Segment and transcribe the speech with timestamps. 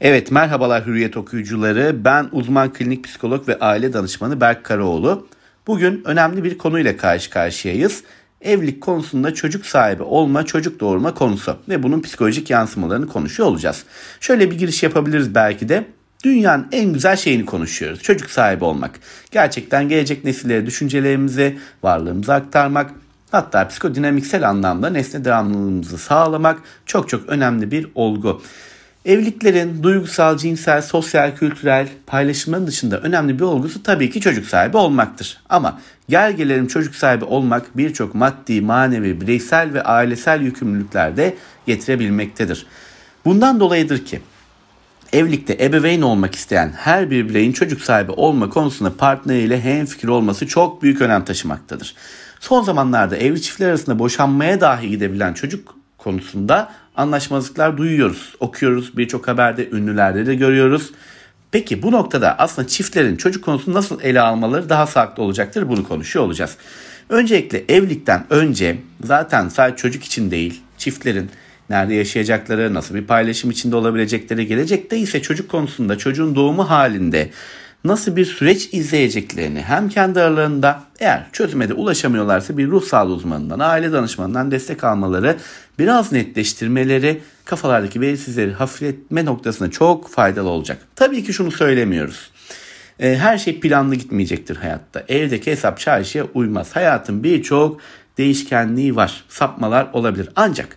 [0.00, 2.04] Evet merhabalar Hürriyet okuyucuları.
[2.04, 5.28] Ben uzman klinik psikolog ve aile danışmanı Berk Karaoğlu.
[5.66, 8.02] Bugün önemli bir konuyla karşı karşıyayız.
[8.40, 13.84] Evlilik konusunda çocuk sahibi olma, çocuk doğurma konusu ve bunun psikolojik yansımalarını konuşuyor olacağız.
[14.20, 15.84] Şöyle bir giriş yapabiliriz belki de.
[16.24, 18.02] Dünyanın en güzel şeyini konuşuyoruz.
[18.02, 18.90] Çocuk sahibi olmak.
[19.30, 22.90] Gerçekten gelecek nesillere düşüncelerimizi, varlığımızı aktarmak,
[23.30, 28.42] hatta psikodinamiksel anlamda nesne devamlılığımızı sağlamak çok çok önemli bir olgu.
[29.04, 35.40] Evliliklerin duygusal, cinsel, sosyal, kültürel paylaşımların dışında önemli bir olgusu tabii ki çocuk sahibi olmaktır.
[35.48, 41.36] Ama gel gelelim çocuk sahibi olmak birçok maddi, manevi, bireysel ve ailesel yükümlülükler de
[41.66, 42.66] getirebilmektedir.
[43.24, 44.20] Bundan dolayıdır ki
[45.12, 50.82] evlilikte ebeveyn olmak isteyen her bir bireyin çocuk sahibi olma konusunda partneriyle hemfikir olması çok
[50.82, 51.94] büyük önem taşımaktadır.
[52.40, 58.96] Son zamanlarda evli çiftler arasında boşanmaya dahi gidebilen çocuk konusunda anlaşmazlıklar duyuyoruz, okuyoruz.
[58.96, 60.90] Birçok haberde, ünlülerde de görüyoruz.
[61.50, 66.24] Peki bu noktada aslında çiftlerin çocuk konusunu nasıl ele almaları daha sağlıklı olacaktır bunu konuşuyor
[66.24, 66.56] olacağız.
[67.08, 71.30] Öncelikle evlilikten önce zaten sadece çocuk için değil çiftlerin
[71.70, 77.30] nerede yaşayacakları, nasıl bir paylaşım içinde olabilecekleri, gelecekte ise çocuk konusunda çocuğun doğumu halinde
[77.84, 83.58] nasıl bir süreç izleyeceklerini hem kendi aralarında eğer çözüme de ulaşamıyorlarsa bir ruh sağlığı uzmanından,
[83.58, 85.36] aile danışmanından destek almaları,
[85.78, 90.78] biraz netleştirmeleri, kafalardaki belirsizleri hafifletme noktasında çok faydalı olacak.
[90.96, 92.30] Tabii ki şunu söylemiyoruz.
[93.00, 95.04] E, her şey planlı gitmeyecektir hayatta.
[95.08, 96.76] Evdeki hesap çarşıya uymaz.
[96.76, 97.80] Hayatın birçok
[98.18, 99.24] değişkenliği var.
[99.28, 100.28] Sapmalar olabilir.
[100.36, 100.76] Ancak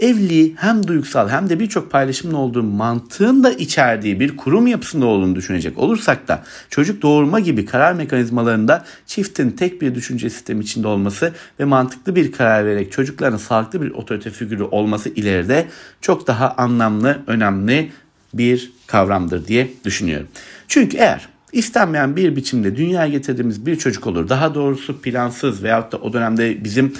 [0.00, 5.36] evliliği hem duygusal hem de birçok paylaşımın olduğu mantığın da içerdiği bir kurum yapısında olduğunu
[5.36, 11.32] düşünecek olursak da çocuk doğurma gibi karar mekanizmalarında çiftin tek bir düşünce sistemi içinde olması
[11.60, 15.66] ve mantıklı bir karar vererek çocukların sağlıklı bir otorite figürü olması ileride
[16.00, 17.92] çok daha anlamlı, önemli
[18.34, 20.28] bir kavramdır diye düşünüyorum.
[20.68, 24.28] Çünkü eğer istenmeyen bir biçimde dünyaya getirdiğimiz bir çocuk olur.
[24.28, 26.94] Daha doğrusu plansız veyahut da o dönemde bizim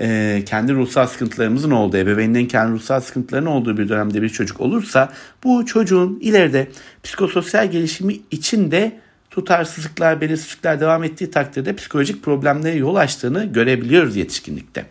[0.00, 5.12] e, kendi ruhsal sıkıntılarımızın olduğu, ebeveynlerin kendi ruhsal sıkıntılarının olduğu bir dönemde bir çocuk olursa
[5.44, 6.68] bu çocuğun ileride
[7.02, 14.86] psikososyal gelişimi için de tutarsızlıklar, belirsizlikler devam ettiği takdirde psikolojik problemlere yol açtığını görebiliyoruz yetişkinlikte.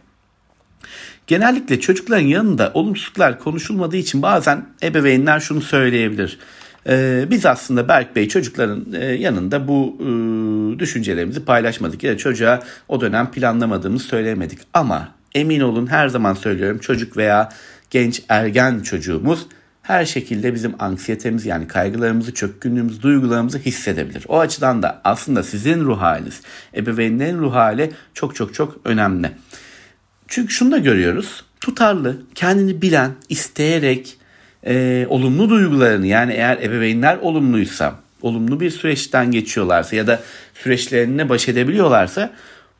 [1.27, 6.39] Genellikle çocukların yanında olumsuzluklar konuşulmadığı için bazen ebeveynler şunu söyleyebilir.
[6.89, 10.05] Ee, biz aslında Berk Bey çocukların e, yanında bu e,
[10.79, 14.59] düşüncelerimizi paylaşmadık ya da çocuğa o dönem planlamadığımız söylemedik.
[14.73, 17.49] Ama emin olun her zaman söylüyorum çocuk veya
[17.89, 19.47] genç ergen çocuğumuz
[19.81, 24.25] her şekilde bizim anksiyetemiz yani kaygılarımızı, çökkünlüğümüzü, duygularımızı hissedebilir.
[24.27, 26.41] O açıdan da aslında sizin ruh haliniz,
[26.75, 29.31] ebeveynlerin ruh hali çok çok çok önemli.
[30.27, 31.43] Çünkü şunu da görüyoruz.
[31.61, 34.17] Tutarlı, kendini bilen, isteyerek,
[34.67, 40.21] e, olumlu duygularını yani eğer ebeveynler olumluysa, olumlu bir süreçten geçiyorlarsa ya da
[40.53, 42.31] süreçlerine baş edebiliyorlarsa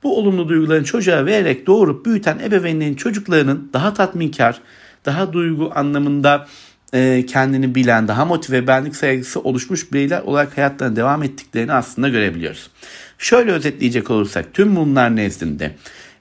[0.03, 4.62] bu olumlu duygularını çocuğa vererek doğurup büyüten ebeveynlerin çocuklarının daha tatminkar,
[5.06, 6.47] daha duygu anlamında
[6.94, 12.69] e, kendini bilen, daha motive, benlik saygısı oluşmuş bireyler olarak hayatlarına devam ettiklerini aslında görebiliyoruz.
[13.17, 15.75] Şöyle özetleyecek olursak tüm bunlar nezdinde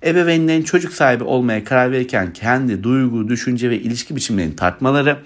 [0.06, 5.18] ebeveynlerin çocuk sahibi olmaya karar verirken kendi duygu, düşünce ve ilişki biçimlerini tartmaları,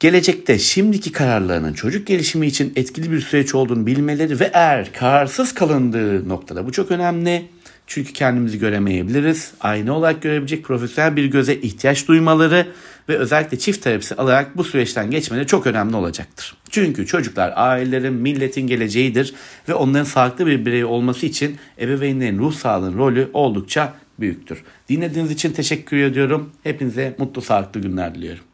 [0.00, 6.28] gelecekte şimdiki kararlarının çocuk gelişimi için etkili bir süreç olduğunu bilmeleri ve eğer kararsız kalındığı
[6.28, 7.48] noktada bu çok önemli.
[7.94, 9.52] Çünkü kendimizi göremeyebiliriz.
[9.60, 12.66] Aynı olarak görebilecek profesyonel bir göze ihtiyaç duymaları
[13.08, 16.56] ve özellikle çift terapisi alarak bu süreçten geçmeleri çok önemli olacaktır.
[16.70, 19.34] Çünkü çocuklar ailelerin, milletin geleceğidir
[19.68, 24.62] ve onların sağlıklı bir birey olması için ebeveynlerin ruh sağlığının rolü oldukça büyüktür.
[24.88, 26.50] Dinlediğiniz için teşekkür ediyorum.
[26.62, 28.44] Hepinize mutlu sağlıklı günler diliyorum.